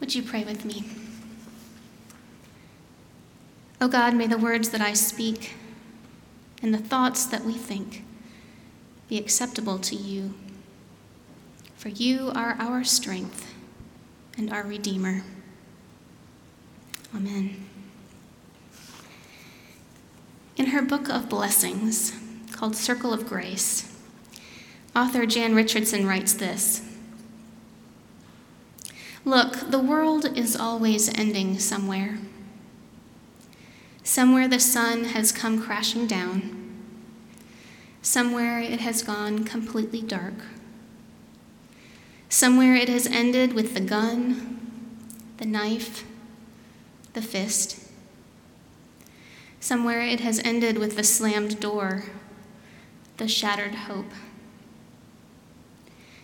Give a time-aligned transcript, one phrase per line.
[0.00, 0.84] Would you pray with me?
[3.80, 5.54] O oh God, may the words that I speak
[6.62, 8.04] and the thoughts that we think
[9.08, 10.34] be acceptable to you.
[11.76, 13.54] For you are our strength
[14.36, 15.22] and our Redeemer.
[17.14, 17.64] Amen.
[20.56, 22.12] In her book of blessings,
[22.50, 23.96] called Circle of Grace,
[24.94, 26.87] author Jan Richardson writes this
[29.28, 32.16] Look, the world is always ending somewhere.
[34.02, 36.80] Somewhere the sun has come crashing down.
[38.00, 40.32] Somewhere it has gone completely dark.
[42.30, 44.60] Somewhere it has ended with the gun,
[45.36, 46.06] the knife,
[47.12, 47.86] the fist.
[49.60, 52.04] Somewhere it has ended with the slammed door,
[53.18, 54.10] the shattered hope.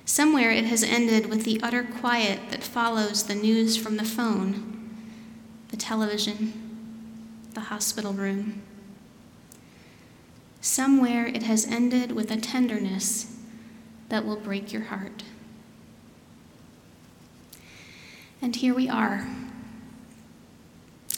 [0.06, 4.90] Somewhere it has ended with the utter quiet that follows the news from the phone,
[5.68, 6.52] the television,
[7.54, 8.62] the hospital room.
[10.60, 13.36] Somewhere it has ended with a tenderness
[14.10, 15.22] that will break your heart.
[18.42, 19.26] And here we are.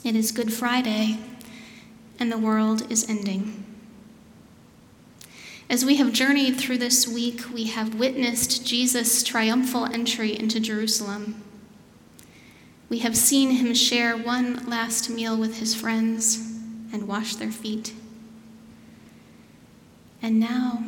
[0.04, 1.18] It is Good Friday,
[2.20, 3.65] and the world is ending.
[5.68, 11.42] As we have journeyed through this week, we have witnessed Jesus' triumphal entry into Jerusalem.
[12.88, 16.36] We have seen him share one last meal with his friends
[16.92, 17.92] and wash their feet.
[20.22, 20.84] And now,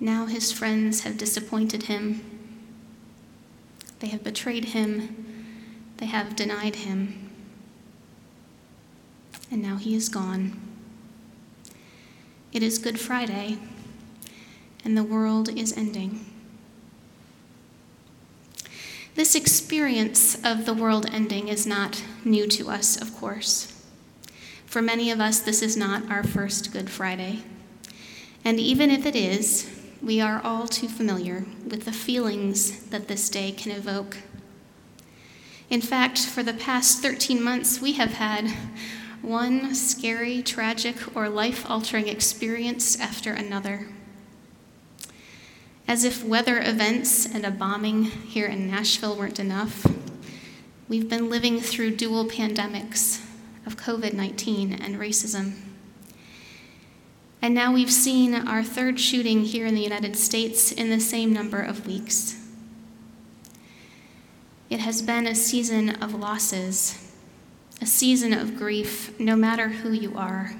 [0.00, 2.22] now his friends have disappointed him.
[4.00, 5.54] They have betrayed him.
[5.98, 7.30] They have denied him.
[9.48, 10.65] And now he is gone.
[12.52, 13.58] It is Good Friday,
[14.84, 16.24] and the world is ending.
[19.14, 23.72] This experience of the world ending is not new to us, of course.
[24.64, 27.42] For many of us, this is not our first Good Friday.
[28.44, 29.70] And even if it is,
[30.02, 34.18] we are all too familiar with the feelings that this day can evoke.
[35.68, 38.54] In fact, for the past 13 months, we have had
[39.22, 43.88] one scary, tragic, or life altering experience after another.
[45.88, 49.86] As if weather events and a bombing here in Nashville weren't enough,
[50.88, 53.24] we've been living through dual pandemics
[53.64, 55.54] of COVID 19 and racism.
[57.40, 61.32] And now we've seen our third shooting here in the United States in the same
[61.32, 62.42] number of weeks.
[64.68, 67.05] It has been a season of losses
[67.80, 70.52] a season of grief, no matter who you are.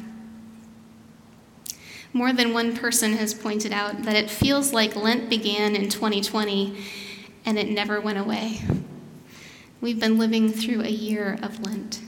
[2.13, 6.83] More than one person has pointed out that it feels like Lent began in 2020
[7.45, 8.61] and it never went away.
[9.81, 12.01] We've been living through a year of Lent.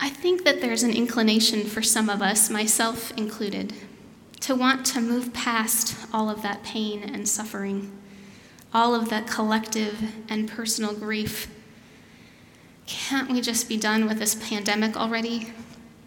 [0.00, 3.74] I think that there's an inclination for some of us, myself included,
[4.40, 7.92] to want to move past all of that pain and suffering,
[8.72, 11.48] all of that collective and personal grief
[12.90, 15.52] can't we just be done with this pandemic already?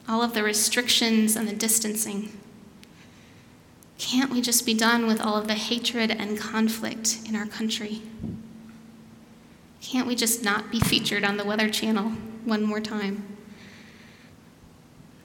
[0.06, 2.38] All of the restrictions and the distancing.
[3.98, 8.02] Can't we just be done with all of the hatred and conflict in our country?
[9.80, 12.10] Can't we just not be featured on the Weather Channel
[12.44, 13.38] one more time?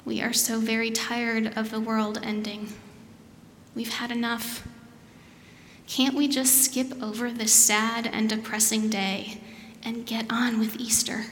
[0.04, 2.72] We are so very tired of the world ending.
[3.74, 4.66] We've had enough.
[5.88, 9.41] Can't we just skip over this sad and depressing day
[9.82, 11.24] and get on with Easter?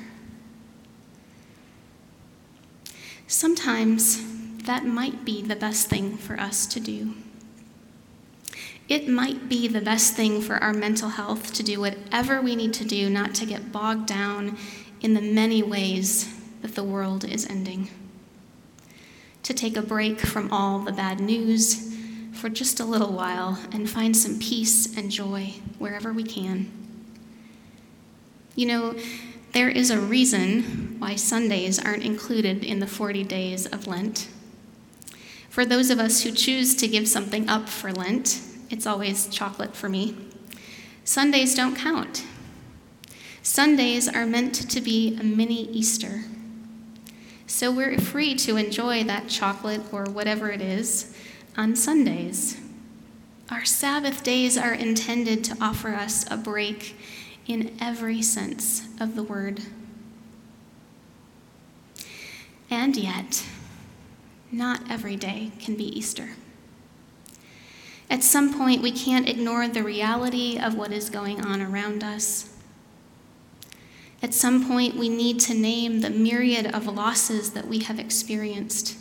[3.27, 4.23] Sometimes
[4.65, 7.15] that might be the best thing for us to do.
[8.89, 12.73] It might be the best thing for our mental health to do whatever we need
[12.75, 14.57] to do not to get bogged down
[15.01, 16.33] in the many ways
[16.63, 17.89] that the world is ending.
[19.43, 21.97] To take a break from all the bad news
[22.33, 26.71] for just a little while and find some peace and joy wherever we can.
[28.55, 28.95] You know,
[29.57, 34.29] there is a reason why Sundays aren't included in the 40 days of Lent.
[35.49, 39.75] For those of us who choose to give something up for Lent, it's always chocolate
[39.75, 40.15] for me.
[41.05, 42.27] Sundays don't count.
[43.43, 46.25] Sundays are meant to be a mini Easter.
[47.47, 51.17] So we're free to enjoy that chocolate or whatever it is
[51.57, 52.61] on Sundays.
[53.51, 56.95] Our Sabbath days are intended to offer us a break
[57.49, 59.61] in every sense of the word.
[62.71, 63.45] And yet,
[64.51, 66.31] not every day can be Easter.
[68.09, 72.53] At some point, we can't ignore the reality of what is going on around us.
[74.23, 78.97] At some point, we need to name the myriad of losses that we have experienced.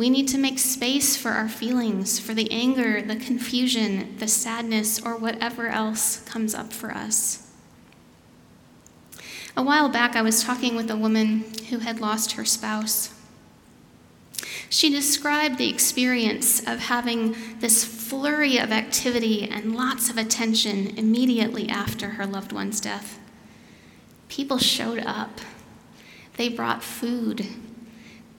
[0.00, 4.98] We need to make space for our feelings, for the anger, the confusion, the sadness,
[4.98, 7.52] or whatever else comes up for us.
[9.58, 13.12] A while back, I was talking with a woman who had lost her spouse.
[14.70, 21.68] She described the experience of having this flurry of activity and lots of attention immediately
[21.68, 23.18] after her loved one's death.
[24.28, 25.42] People showed up,
[26.38, 27.44] they brought food,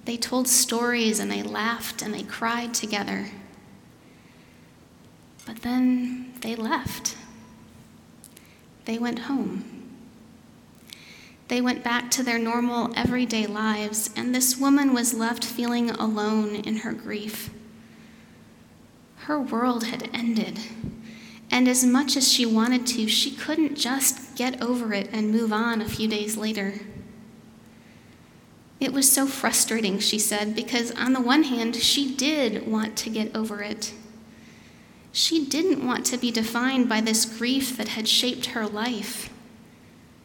[0.06, 3.28] they told stories, and they laughed and they cried together.
[5.46, 7.16] But then they left.
[8.86, 9.66] They went home.
[11.48, 16.56] They went back to their normal, everyday lives, and this woman was left feeling alone
[16.56, 17.50] in her grief.
[19.26, 20.60] Her world had ended,
[21.52, 25.52] and as much as she wanted to, she couldn't just get over it and move
[25.52, 26.76] on a few days later.
[28.82, 33.12] It was so frustrating, she said, because on the one hand, she did want to
[33.12, 33.94] get over it.
[35.12, 39.32] She didn't want to be defined by this grief that had shaped her life.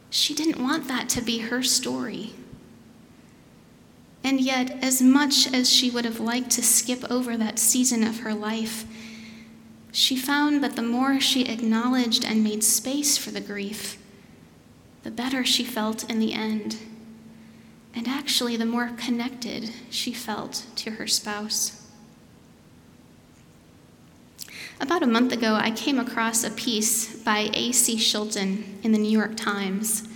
[0.09, 2.33] She didn't want that to be her story.
[4.23, 8.21] And yet, as much as she would have liked to skip over that season of
[8.21, 8.85] her life,
[9.91, 13.99] she found that the more she acknowledged and made space for the grief,
[15.03, 16.77] the better she felt in the end.
[17.97, 21.83] And actually, the more connected she felt to her spouse.
[24.79, 27.95] About a month ago, I came across a piece by A.C.
[27.95, 30.07] Shilton in the New York Times.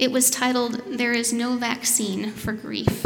[0.00, 3.04] It was titled, There is No Vaccine for Grief.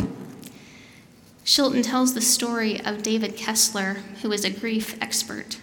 [1.45, 5.59] Shilton tells the story of David Kessler, who is a grief expert.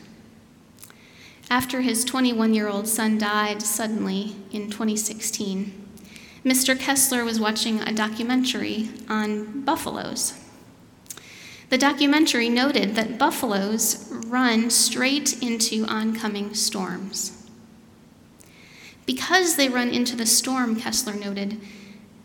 [1.50, 5.83] After his 21 year old son died suddenly in 2016,
[6.44, 6.78] Mr.
[6.78, 10.34] Kessler was watching a documentary on buffaloes.
[11.70, 17.50] The documentary noted that buffaloes run straight into oncoming storms.
[19.06, 21.60] Because they run into the storm, Kessler noted,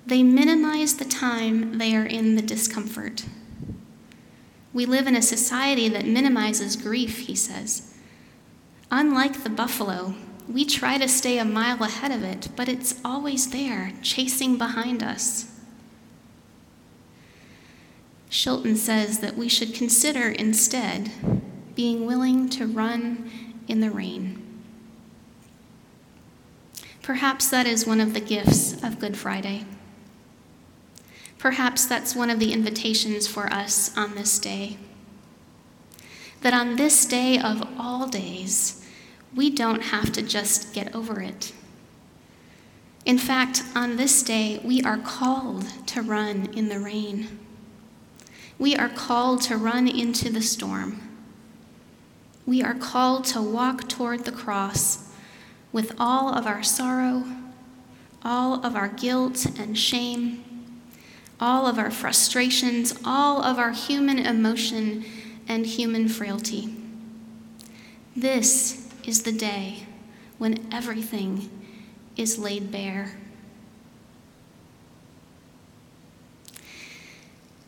[0.05, 3.25] they minimize the time they are in the discomfort.
[4.73, 7.94] We live in a society that minimizes grief, he says.
[8.91, 10.14] Unlike the buffalo,
[10.49, 15.03] we try to stay a mile ahead of it, but it's always there, chasing behind
[15.03, 15.53] us.
[18.31, 21.11] Shilton says that we should consider instead
[21.75, 23.31] being willing to run
[23.69, 24.43] in the rain.
[27.03, 29.65] Perhaps that is one of the gifts of Good Friday.
[31.39, 34.77] Perhaps that's one of the invitations for us on this day.
[36.41, 38.78] That on this day of all days,
[39.35, 41.53] we don't have to just get over it.
[43.05, 47.39] In fact, on this day, we are called to run in the rain.
[48.59, 51.01] We are called to run into the storm.
[52.45, 55.11] We are called to walk toward the cross
[55.73, 57.25] with all of our sorrow,
[58.23, 60.45] all of our guilt and shame,
[61.41, 65.05] all of our frustrations, all of our human emotion
[65.47, 66.75] and human frailty.
[68.17, 69.87] This is the day
[70.37, 71.49] when everything
[72.15, 73.17] is laid bare.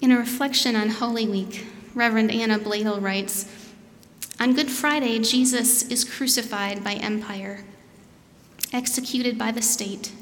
[0.03, 3.49] In a reflection on Holy Week, Reverend Anna Blaedel writes
[4.39, 7.65] On Good Friday, Jesus is crucified by empire,
[8.71, 10.13] executed by the state.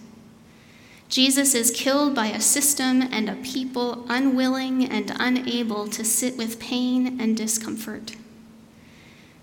[1.09, 6.61] Jesus is killed by a system and a people unwilling and unable to sit with
[6.61, 8.15] pain and discomfort.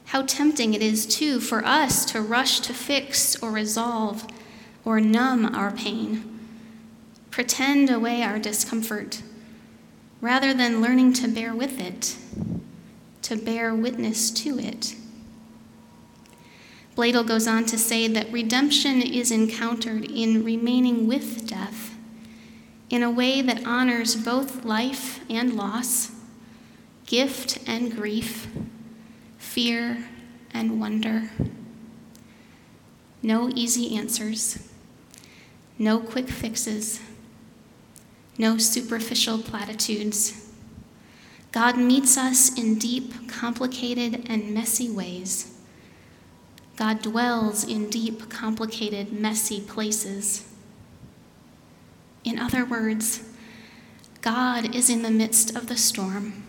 [0.06, 4.26] How tempting it is, too, for us to rush to fix or resolve
[4.84, 6.40] or numb our pain,
[7.32, 9.22] pretend away our discomfort
[10.22, 12.16] rather than learning to bear with it,
[13.24, 14.96] to bear witness to it.
[16.96, 21.96] Blaedel goes on to say that redemption is encountered in remaining with death
[22.90, 26.12] in a way that honors both life and loss,
[27.06, 28.48] gift and grief,
[29.56, 30.06] fear
[30.54, 31.32] and wonder.
[33.22, 34.60] No easy answers,
[35.80, 37.00] no quick fixes
[38.38, 40.52] no superficial platitudes.
[41.52, 45.58] God meets us in deep, complicated, and messy ways.
[46.76, 50.46] God dwells in deep, complicated, messy places.
[52.26, 53.24] In other words,
[54.22, 56.44] God is in the midst of the storm.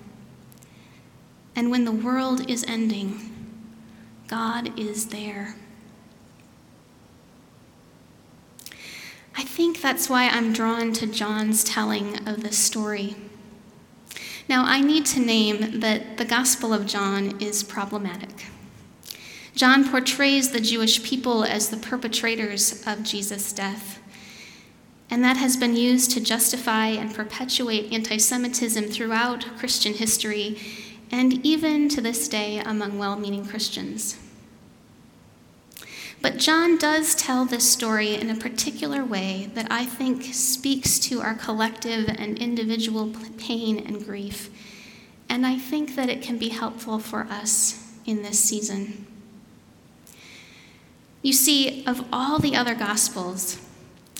[1.56, 3.32] And when the world is ending,
[4.28, 5.56] God is there.
[9.34, 13.16] I think that's why I'm drawn to John's telling of this story.
[14.48, 18.46] Now, I need to name that the Gospel of John is problematic.
[19.54, 23.98] John portrays the Jewish people as the perpetrators of Jesus' death,
[25.08, 30.58] and that has been used to justify and perpetuate anti Semitism throughout Christian history
[31.10, 34.18] and even to this day among well meaning Christians.
[36.22, 41.20] But John does tell this story in a particular way that I think speaks to
[41.20, 44.50] our collective and individual pain and grief.
[45.28, 49.06] And I think that it can be helpful for us in this season.
[51.22, 53.60] You see, of all the other Gospels,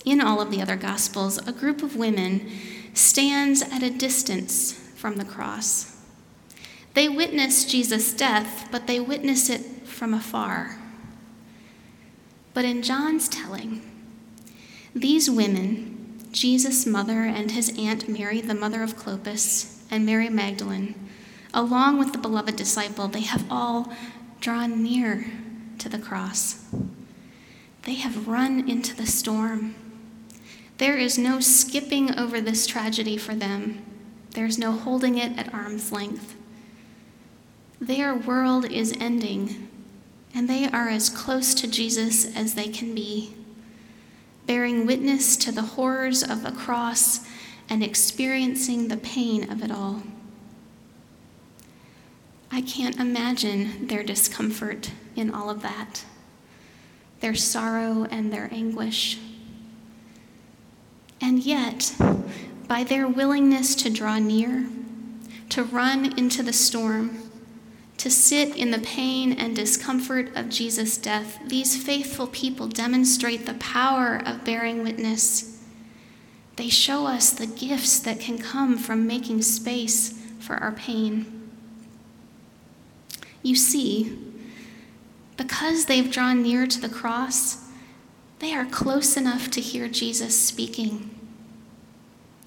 [0.04, 2.50] in all of the other Gospels, a group of women
[2.94, 5.95] stands at a distance from the cross.
[6.96, 10.78] They witness Jesus' death, but they witness it from afar.
[12.54, 13.82] But in John's telling,
[14.94, 20.94] these women, Jesus' mother and his aunt Mary, the mother of Clopas, and Mary Magdalene,
[21.52, 23.92] along with the beloved disciple, they have all
[24.40, 25.26] drawn near
[25.76, 26.64] to the cross.
[27.82, 29.74] They have run into the storm.
[30.78, 33.84] There is no skipping over this tragedy for them.
[34.30, 36.35] There's no holding it at arm's length.
[37.86, 39.68] Their world is ending,
[40.34, 43.32] and they are as close to Jesus as they can be,
[44.44, 47.20] bearing witness to the horrors of the cross
[47.68, 50.02] and experiencing the pain of it all.
[52.50, 56.04] I can't imagine their discomfort in all of that,
[57.20, 59.20] their sorrow and their anguish.
[61.20, 61.94] And yet,
[62.66, 64.66] by their willingness to draw near,
[65.50, 67.25] to run into the storm,
[67.98, 73.54] to sit in the pain and discomfort of Jesus' death, these faithful people demonstrate the
[73.54, 75.62] power of bearing witness.
[76.56, 81.50] They show us the gifts that can come from making space for our pain.
[83.42, 84.18] You see,
[85.36, 87.64] because they've drawn near to the cross,
[88.38, 91.10] they are close enough to hear Jesus speaking.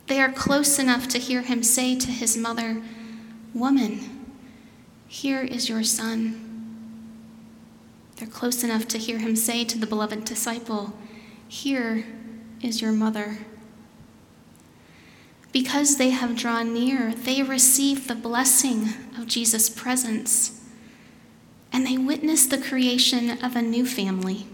[0.08, 2.82] They are close enough to hear him say to his mother,
[3.54, 4.19] Woman,
[5.10, 6.46] here is your son.
[8.16, 10.94] They're close enough to hear him say to the beloved disciple,
[11.48, 12.06] Here
[12.62, 13.40] is your mother.
[15.52, 20.62] Because they have drawn near, they receive the blessing of Jesus' presence,
[21.74, 24.46] and they witness the creation of a new family.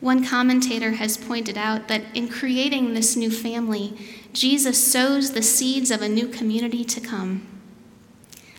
[0.00, 3.96] One commentator has pointed out that in creating this new family,
[4.32, 7.55] Jesus sows the seeds of a new community to come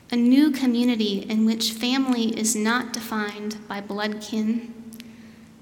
[0.09, 4.73] a new community in which family is not defined by blood kin,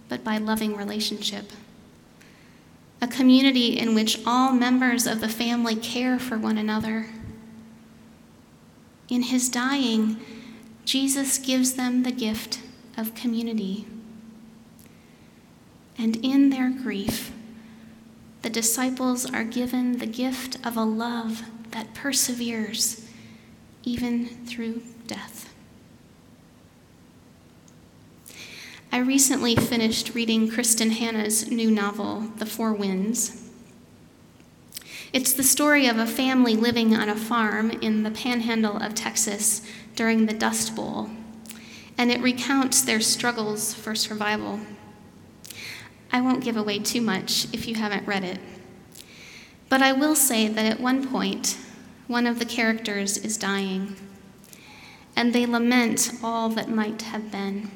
[0.07, 1.51] but by loving relationship.
[3.01, 7.07] A community in which all members of the family care for one another.
[9.09, 10.17] In his dying,
[10.85, 12.59] Jesus gives them the gift
[12.95, 13.87] of community.
[15.97, 17.31] And in their grief,
[18.43, 23.04] the disciples are given the gift of a love that perseveres
[23.85, 25.53] even through death.
[28.91, 33.43] I recently finished reading Kristin Hannah's new novel, The Four Winds.
[35.13, 39.61] It's the story of a family living on a farm in the panhandle of Texas
[39.95, 41.09] during the Dust Bowl,
[41.97, 44.59] and it recounts their struggles for survival.
[46.11, 48.39] I won't give away too much if you haven't read it,
[49.69, 51.57] but I will say that at one point,
[52.07, 53.95] one of the characters is dying,
[55.15, 57.71] and they lament all that might have been.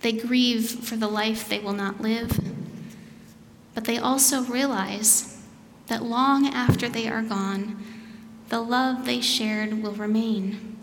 [0.00, 2.40] They grieve for the life they will not live,
[3.74, 5.42] but they also realize
[5.88, 7.82] that long after they are gone,
[8.48, 10.76] the love they shared will remain.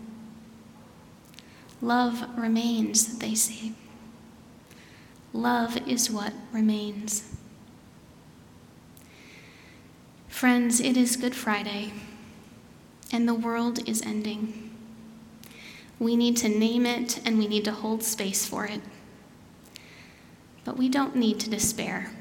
[1.80, 3.72] Love remains, they say.
[5.32, 7.37] Love is what remains.
[10.38, 11.92] Friends, it is Good Friday,
[13.10, 14.70] and the world is ending.
[15.98, 18.80] We need to name it and we need to hold space for it.
[20.64, 22.12] But we don't need to despair,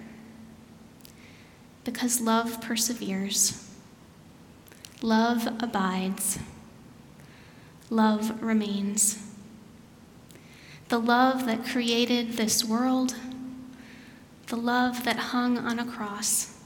[1.83, 3.69] because love perseveres,
[5.03, 6.39] love abides,
[7.91, 9.23] love remains.
[10.89, 13.15] The love that created this world,
[14.47, 16.56] the love that hung on a cross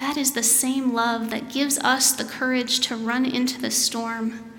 [0.00, 4.50] that is the same love that gives us the courage to run into the storm,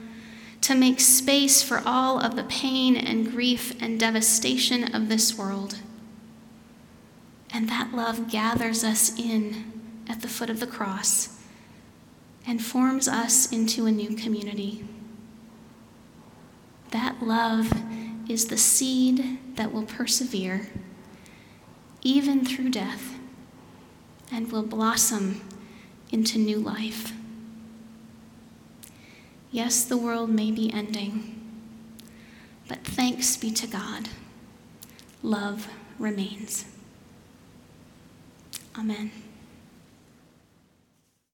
[0.61, 5.79] to make space for all of the pain and grief and devastation of this world.
[7.51, 11.39] And that love gathers us in at the foot of the cross
[12.45, 14.85] and forms us into a new community.
[16.91, 17.73] That love
[18.29, 20.67] is the seed that will persevere
[22.03, 23.10] even through death
[24.31, 25.41] and will blossom
[26.11, 27.13] into new life.
[29.51, 31.39] Yes, the world may be ending,
[32.67, 34.07] but thanks be to God,
[35.21, 35.67] love
[35.99, 36.65] remains.
[38.77, 39.11] Amen.